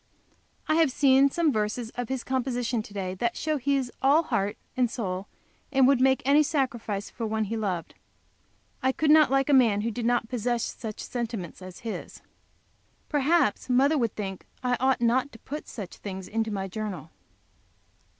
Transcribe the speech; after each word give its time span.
I 0.67 0.77
have 0.77 0.89
seen 0.91 1.29
some 1.29 1.53
verses 1.53 1.91
of 1.91 2.09
his 2.09 2.23
composition 2.23 2.81
to 2.81 2.91
day 2.91 3.13
that 3.13 3.37
show 3.37 3.57
that 3.57 3.63
he 3.65 3.75
is 3.75 3.91
all 4.01 4.23
heart 4.23 4.57
and 4.75 4.89
soul, 4.89 5.27
and 5.71 5.87
would 5.87 6.01
make 6.01 6.23
any 6.25 6.41
sacrifice 6.41 7.11
for 7.11 7.27
one 7.27 7.43
he 7.43 7.55
loved. 7.55 7.93
I 8.81 8.93
could 8.93 9.11
not 9.11 9.29
like 9.29 9.47
a 9.47 9.53
man 9.53 9.81
who 9.81 9.91
did 9.91 10.07
not 10.07 10.27
possess 10.27 10.63
such 10.63 11.01
sentiments 11.01 11.61
as 11.61 11.81
his. 11.81 12.21
Perhaps 13.09 13.69
mother 13.69 13.95
would 13.95 14.15
think 14.15 14.47
I 14.63 14.75
ought 14.79 15.01
not 15.01 15.31
to 15.33 15.37
put 15.37 15.67
such 15.67 15.97
things 15.97 16.27
into 16.27 16.49
my 16.49 16.67
journal. 16.67 17.11